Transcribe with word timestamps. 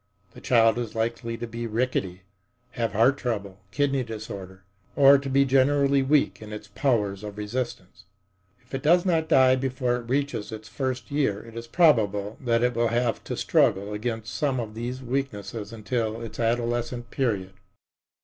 The 0.33 0.41
child 0.41 0.79
is 0.79 0.95
likely 0.95 1.37
to 1.37 1.45
be 1.45 1.67
rickety, 1.67 2.23
have 2.71 2.93
heart 2.93 3.17
trouble, 3.19 3.59
kidney 3.69 4.01
disorder, 4.03 4.63
or 4.95 5.19
to 5.19 5.29
be 5.29 5.45
generally 5.45 6.01
weak 6.01 6.41
in 6.41 6.51
its 6.51 6.69
powers 6.69 7.23
of 7.23 7.37
resistance. 7.37 8.05
If 8.63 8.73
it 8.73 8.81
does 8.81 9.05
not 9.05 9.29
die 9.29 9.55
before 9.57 9.97
it 9.97 10.09
reaches 10.09 10.51
its 10.51 10.67
first 10.67 11.11
year, 11.11 11.43
it 11.45 11.55
is 11.55 11.67
probable 11.67 12.37
that 12.41 12.63
it 12.63 12.73
will 12.73 12.87
have 12.87 13.23
to 13.25 13.37
struggle 13.37 13.93
against 13.93 14.33
some 14.33 14.59
of 14.59 14.73
these 14.73 15.03
weaknesses 15.03 15.71
until 15.71 16.19
its 16.19 16.39
adolescent 16.39 17.11
period. 17.11 17.53